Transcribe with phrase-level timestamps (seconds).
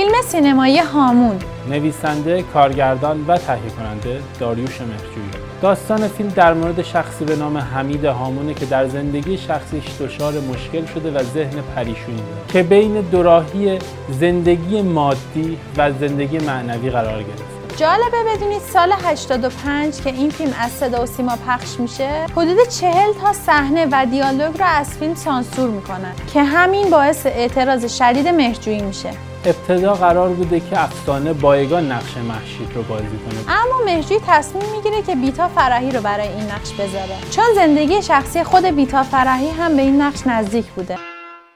[0.00, 1.38] فیلم سینمایی هامون.
[1.70, 5.30] نویسنده، کارگردان و تهیه کننده داریوش مهرجویی.
[5.62, 10.86] داستان فیلم در مورد شخصی به نام حمید هامونه که در زندگی شخصیش دچار مشکل
[10.86, 12.46] شده و ذهن پریشونی داره.
[12.52, 13.78] که بین دوراهی
[14.10, 17.76] زندگی مادی و زندگی معنوی قرار گرفت.
[17.76, 22.90] جالبه بدونید سال 85 که این فیلم از صدا و سیما پخش میشه حدود 40
[23.20, 28.82] تا صحنه و دیالوگ رو از فیلم سانسور می‌کنن که همین باعث اعتراض شدید مهرجویی
[28.82, 29.10] میشه.
[29.44, 33.58] ابتدا قرار بوده که افسانه بایگان نقش محشید رو بازی کنه.
[33.58, 37.16] اما مهرجویی تصمیم می‌گیره که بیتا فرحی رو برای این نقش بذاره.
[37.30, 40.94] چون زندگی شخصی خود بیتا فرحی هم به این نقش نزدیک بوده.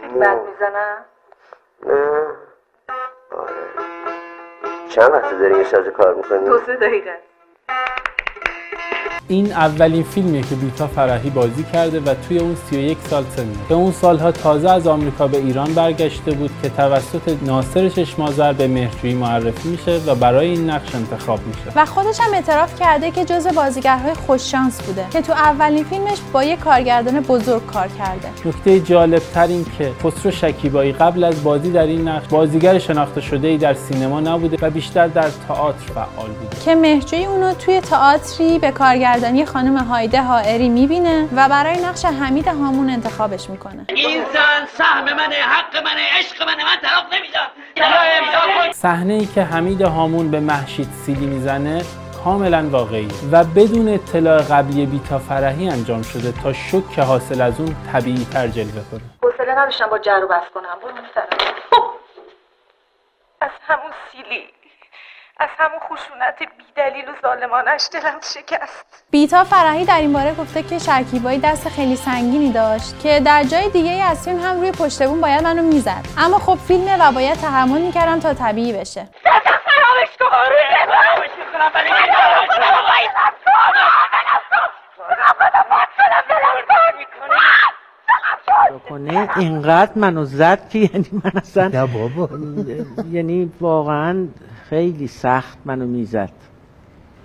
[0.00, 0.98] بد می‌زنم
[4.88, 7.18] چند وقت داری یه ساز کار می‌کنی؟ دو سه دقیقه.
[9.28, 13.74] این اولین فیلمیه که بیتا فرحی بازی کرده و توی اون 31 سال سنه که
[13.74, 19.14] اون سالها تازه از آمریکا به ایران برگشته بود که توسط ناصر چشمازر به مهرجویی
[19.14, 21.72] معرفی میشه و برای این نقش انتخاب میشه.
[21.76, 26.44] و خودش هم اعتراف کرده که جزو بازیگرهای خوششانس بوده که تو اولین فیلمش با
[26.44, 28.28] یه کارگردان بزرگ کار کرده.
[28.48, 33.20] نکته جالب تر این که خسرو شکیبایی قبل از بازی در این نقش بازیگر شناخته
[33.20, 36.64] شده ای در سینما نبوده و بیشتر در تئاتر فعال بوده.
[36.64, 38.70] که مهرجویی اونو توی تئاتری به
[39.16, 43.84] کارگردانی خانم هایده هائری می‌بینه و برای نقش حمید هامون انتخابش می‌کنه.
[43.88, 48.72] این زن سهم منه حق منه عشق منه من طلاق نمیدم.
[48.72, 51.82] صحنه ای که حمید هامون به محشید سیلی می‌زنه
[52.24, 57.60] کاملا واقعی و بدون اطلاع قبلی بیتا فرحی انجام شده تا شک که حاصل از
[57.60, 59.00] اون طبیعی تر جلوه کنه.
[59.22, 60.76] حوصله نداشتم با جر و بس کنم.
[60.82, 61.54] برو میسرم
[63.40, 64.46] از همون سیلی.
[65.38, 70.78] از همون خشونت بیدلیل و ظالمانش دلم شکست بیتا فرحی در این باره گفته که
[70.78, 75.20] شکیبایی دست خیلی سنگینی داشت که در جای دیگه از فیلم هم روی پشت بوم
[75.20, 79.08] باید منو می‌زد اما خب فیلمه و باید تحمل می‌کردم تا طبیعی بشه
[88.88, 92.28] کنه اینقدر منو زد که یعنی من اصلا بابا.
[93.12, 94.26] یعنی واقعا
[94.68, 96.30] خیلی سخت منو می‌زد.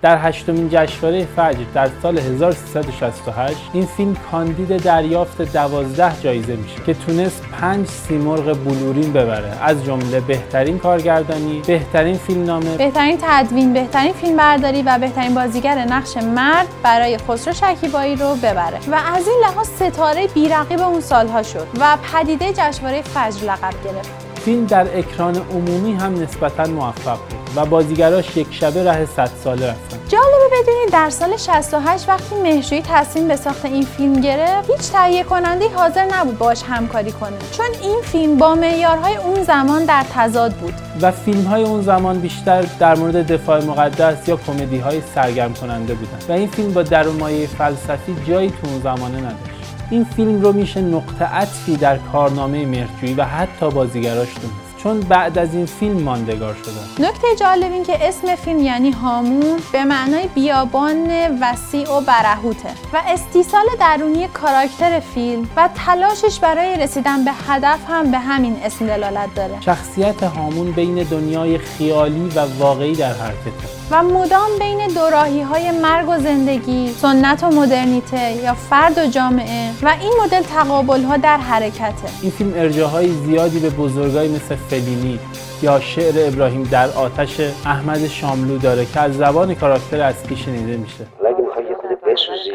[0.02, 6.94] در هشتمین جشنواره فجر در سال 1368 این فیلم کاندید دریافت 12 جایزه میشه که
[6.94, 14.36] تونست 5 سیمرغ بلورین ببره از جمله بهترین کارگردانی، بهترین فیلمنامه، بهترین تدوین، بهترین فیلم
[14.36, 19.68] برداری و بهترین بازیگر نقش مرد برای خسرو شکیبایی رو ببره و از این لحاظ
[19.68, 24.21] ستاره بیرقیب اون سالها شد و پدیده جشنواره فجر لقب گرفت.
[24.44, 29.66] فیلم در اکران عمومی هم نسبتا موفق بود و بازیگراش یک شبه ره 100 ساله
[29.66, 29.98] رفتن.
[30.08, 35.24] جالبه بدونید در سال 68 وقتی مهرجویی تصمیم به ساخت این فیلم گرفت هیچ تهیه
[35.24, 37.36] کننده حاضر نبود باش همکاری کنه.
[37.52, 40.74] چون این فیلم با معیارهای اون زمان در تضاد بود.
[41.00, 45.94] و فیلم های اون زمان بیشتر در مورد دفاع مقدس یا کمدی های سرگرم کننده
[45.94, 46.18] بودن.
[46.28, 49.51] و این فیلم با درمایه فلسفی جایی تو اون زمانه نداشت.
[49.92, 54.76] این فیلم رو میشه نقطه عطفی در کارنامه مهرجویی و حتی بازیگراش دونست.
[54.82, 59.58] چون بعد از این فیلم ماندگار شدن نکته جالب این که اسم فیلم یعنی هامون
[59.72, 61.10] به معنای بیابان
[61.40, 68.10] وسیع و برهوته و استیصال درونی کاراکتر فیلم و تلاشش برای رسیدن به هدف هم
[68.10, 69.60] به همین اسم دلالت داره.
[69.60, 73.81] شخصیت هامون بین دنیای خیالی و واقعی در حرکته.
[73.92, 79.70] و مدام بین دوراهی های مرگ و زندگی، سنت و مدرنیته یا فرد و جامعه
[79.82, 82.08] و این مدل تقابل ها در حرکته.
[82.22, 85.20] این فیلم ارجاهای زیادی به بزرگای مثل فلینی
[85.62, 91.06] یا شعر ابراهیم در آتش احمد شاملو داره که از زبان کاراکتر اصلی شنیده میشه.
[91.26, 92.50] اگه می‌خوای یه خود بسوزی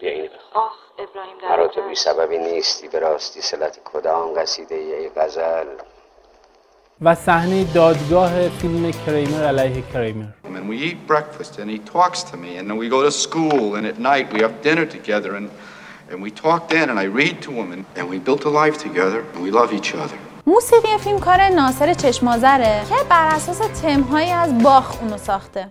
[0.00, 0.62] بیا اینو بخون.
[0.62, 5.66] آخ ابراهیم مرا در تو بی سببی نیستی به راستی سلت کدام قصیده ای غزل؟
[7.02, 12.36] و صحنه دادگاه فیلم کریمر علیه کریمر And we eat breakfast and he talks to
[12.36, 15.48] me and then we go to school and at night we have dinner together and
[16.10, 18.76] and we talk then and I read to him and, and we built a life
[18.86, 20.18] together and we love each other.
[20.46, 25.68] موسیقی فیلم کار ناصر چشمازره که بر اساس تمهایی از باخ اونو ساخته.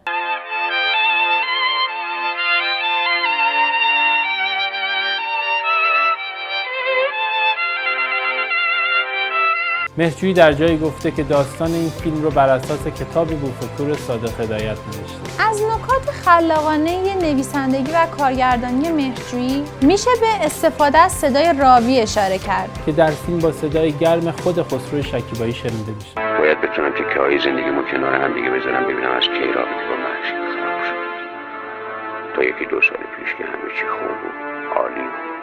[9.98, 14.78] مهرجویی در جایی گفته که داستان این فیلم رو بر اساس کتاب بوفکور صادق هدایت
[14.88, 15.44] نوشته.
[15.50, 22.84] از نکات خلاقانه نویسندگی و کارگردانی مهرجویی میشه به استفاده از صدای راوی اشاره کرد.
[22.86, 26.38] که در فیلم با صدای گرم خود خسرو شکیبایی شنیده میشه.
[26.40, 30.40] باید بتونم تکه های زندگیمو کنار هم دیگه بذارم ببینم از کی رابطه با محشید
[30.54, 30.98] خراب شد.
[32.36, 35.37] تا یکی دو سال پیش که همه چی خوب بود عالی بود.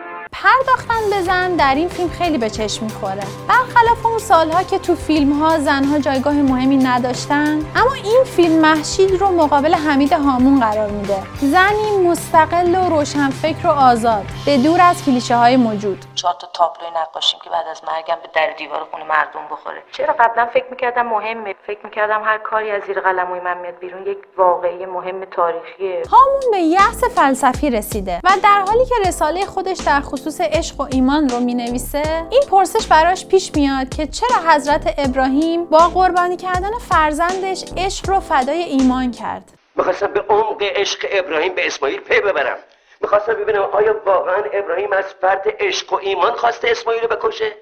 [0.44, 3.22] پرداختن به زن در این فیلم خیلی به چشم می‌خوره.
[3.48, 9.20] برخلاف اون سالها که تو فیلم ها زنها جایگاه مهمی نداشتن اما این فیلم محشید
[9.20, 11.22] رو مقابل حمید هامون قرار میده.
[11.40, 16.04] زنی مستقل و روشنفکر و آزاد به دور از کلیشه های موجود.
[16.14, 19.82] چهار تا تابلوی نقاشیم که بعد از مرگم به در دیوار خونه مردم بخوره.
[19.92, 21.54] چرا؟ قبلا فکر می‌کردم مهمه.
[21.66, 26.02] فکر می‌کردم هر کاری از زیر قلموی من میاد بیرون یک واقعی مهم تاریخیه.
[26.10, 30.86] هامون به یأس فلسفی رسیده و در حالی که رساله خودش در خصوص عشق و
[30.92, 36.78] ایمان رو می‌نویسه این پرسش براش پیش میاد که چرا حضرت ابراهیم با قربانی کردن
[36.88, 39.52] فرزندش عشق رو فدای ایمان کرد.
[39.76, 42.56] می‌خواستم به عمق عشق ابراهیم به اسماعیل پی ببرم.
[43.00, 47.52] می‌خواستم ببینم آیا واقعا ابراهیم از فرد عشق و ایمان خواسته اسماعیل رو بکشه؟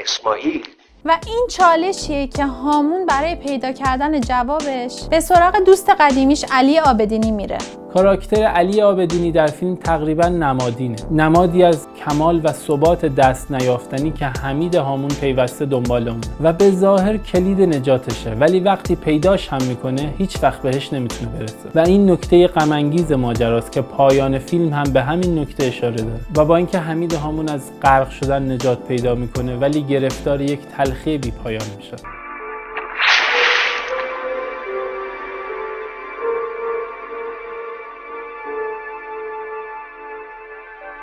[0.00, 0.66] اسماعیل.
[1.04, 7.30] و این چالشیه که هامون برای پیدا کردن جوابش به سراغ دوست قدیمیش علی آبدینی
[7.30, 7.58] میره.
[7.94, 10.96] کاراکتر علی آبدینی در فیلم تقریبا نمادینه.
[11.10, 17.16] نمادی از کمال و ثبات دست نیافتنی که حمید هامون پیوسته دنبال و به ظاهر
[17.16, 21.68] کلید نجاتشه ولی وقتی پیداش هم می‌کنه هیچ وقت بهش نمی‌تونه برسه.
[21.74, 26.20] و این نکته غمانگیز ماجراست که پایان فیلم هم به همین نکته اشاره داره.
[26.36, 31.18] و با اینکه حمید هامون از غرق شدن نجات پیدا می‌کنه ولی گرفتار یک تلخی
[31.18, 32.17] بی پایان میشه.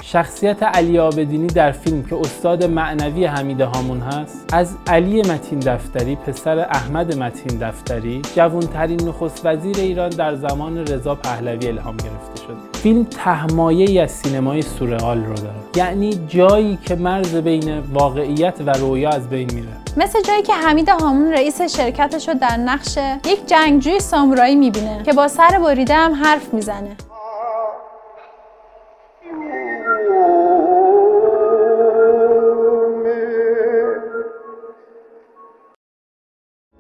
[0.08, 6.16] شخصیت علی آبدینی در فیلم که استاد معنوی حمید هامون هست از علی متین دفتری
[6.16, 12.56] پسر احمد متین دفتری جوانترین نخست وزیر ایران در زمان رضا پهلوی الهام گرفته شده.
[12.74, 15.56] فیلم تهمایه از سینمای سورئال رو داره.
[15.76, 19.68] یعنی جایی که مرز بین واقعیت و رویا از بین میره.
[19.98, 25.14] مثل جایی که حمید هامون رئیس شرکتش رو در نقش یک جنگجوی سامورایی می‌بینه که
[25.14, 26.96] با سر بریده هم حرف می‌زنه.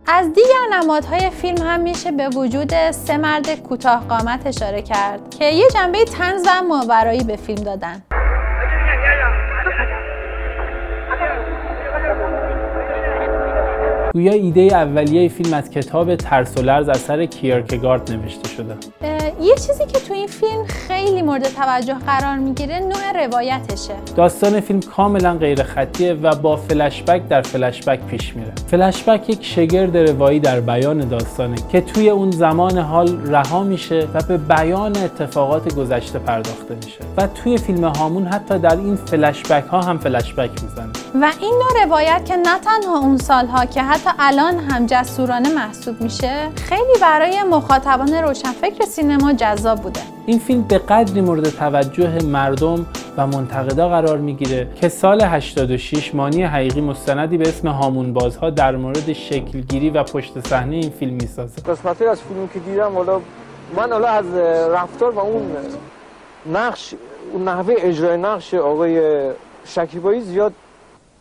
[0.07, 5.45] از دیگر نمادهای فیلم هم میشه به وجود سه مرد کوتاه قامت اشاره کرد که
[5.45, 8.03] یه جنبه تنز و ماورایی به فیلم دادن.
[14.13, 18.77] گویا ایده اولیه فیلم از کتاب ترس و لرز اثر کیرکگارد نوشته شده.
[19.45, 23.93] یه چیزی که تو این فیلم خیلی مورد توجه قرار می‌گیره نوع روایتشه.
[24.15, 28.51] داستان فیلم کاملا غیر خطیه و با فلشبک در فلشبک پیش میره.
[28.67, 34.21] فلشبک یک شگرد روایی در بیان داستانه که توی اون زمان حال رها میشه و
[34.21, 36.99] به بیان اتفاقات گذشته پرداخته میشه.
[37.17, 41.04] و توی فیلم هامون حتی در این فلشبک ها هم فلشبک می‌زنه.
[41.21, 46.01] و این نوع روایت که نه تنها اون سالها که حتی الان هم جسورانه محسوب
[46.01, 49.99] میشه خیلی برای مخاطبان روشنفکر سینما جذاب بوده.
[50.25, 52.85] این فیلم به قدری مورد توجه مردم
[53.17, 58.75] و منتقدا قرار می‌گیره که سال 86 مانی حقیقی مستندی به اسم هامون بازها در
[58.75, 61.61] مورد شکلگیری و پشت صحنه این فیلم می‌سازه.
[61.61, 63.21] قسمتی از فیلمی که دیدم حالا
[63.75, 64.25] من حالا از
[64.73, 65.51] رفتار و اون
[66.53, 66.93] نقش
[67.33, 69.29] اون نحوه اجرای نقش آقای
[69.65, 70.53] شکیبایی زیاد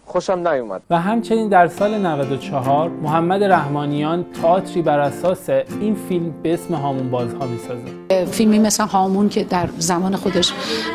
[0.07, 0.83] خوشم نیومد.
[0.91, 7.11] و همچنین در سال 94 محمد رحمانیان تئاتری بر اساس این فیلم به اسم هامون
[7.11, 8.25] بازها می‌سازه.
[8.25, 10.53] فیلمی مثل هامون که در زمان خودش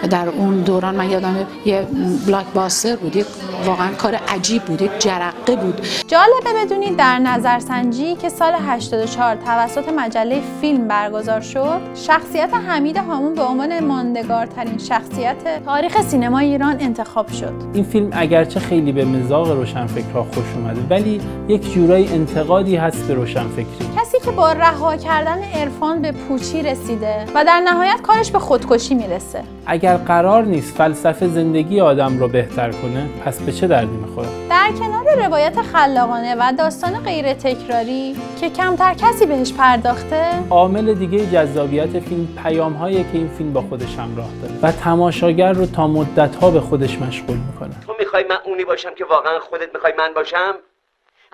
[0.09, 1.35] در اون دوران من یادم
[1.65, 1.87] یه
[2.27, 3.25] بلاک باستر بود یک
[3.65, 5.81] واقعا کار عجیب بود یک جرقه بود.
[6.07, 13.33] جالبه بدونید در نظرسنجی که سال 84 توسط مجله فیلم برگزار شد شخصیت حمید هامون
[13.33, 17.53] به عنوان ماندگارترین شخصیت تاریخ سینما ایران انتخاب شد.
[17.73, 23.13] این فیلم اگرچه خیلی به مزاق روشنفکرها خوش اومده ولی یک جورایی انتقادی هست به
[23.13, 23.89] روشنفکری.
[23.97, 28.95] کسی که با رها کردن عرفان به پوچی رسیده و در نهایت کارش به خودکشی
[28.95, 29.43] می‌رسه.
[29.65, 34.71] اگر قرار نیست فلسفه زندگی آدم رو بهتر کنه پس به چه دردی می‌خوره؟ در
[34.79, 41.99] کنار روایت خلاقانه و داستان غیر تکراری که کمتر کسی بهش پرداخته عامل دیگه جذابیت
[41.99, 46.35] فیلم پیام هایی که این فیلم با خودش همراه داره و تماشاگر رو تا مدت
[46.35, 47.75] ها به خودش مشغول می‌کنه.
[48.09, 50.55] می‌خوای من اونی باشم که واقعا خودت می‌خوای من باشم؟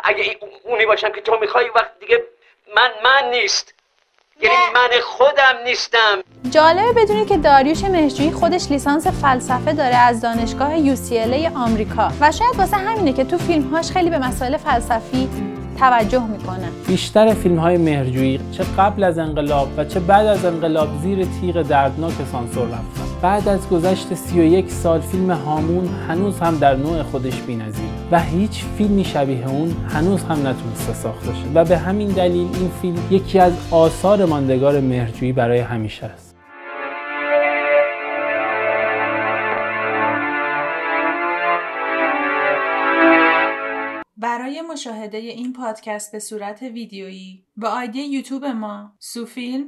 [0.03, 2.23] اگه اونی باشم که تو می‌خوای وقت دیگه
[2.75, 3.73] من من نیست.
[4.41, 6.21] یعنی من خودم نیستم.
[6.49, 12.11] جالبه بدونید که داریوش مهرجویی خودش لیسانس فلسفه داره از دانشگاه UCLA آمریکا.
[12.21, 15.29] و شاید واسه همینه که تو فیلمهاش خیلی به مسائل فلسفی
[15.79, 16.71] توجه می‌کنه.
[16.87, 21.61] بیشتر فیلم های مهرجویی چه قبل از انقلاب و چه بعد از انقلاب زیر تیغ
[21.61, 23.04] دردناک سانسور رفتن.
[23.21, 28.63] بعد از گذشت 31 سال فیلم هامون هنوز هم در نوع خودش بی‌نظیر و هیچ
[28.77, 33.39] فیلمی شبیه اون هنوز هم نتونسته ساخته شد و به همین دلیل این فیلم یکی
[33.39, 36.35] از آثار ماندگار مهرجویی برای همیشه است.
[44.17, 49.67] برای مشاهده این پادکست به صورت ویدیویی به آیدی یوتیوب ما سوفیلم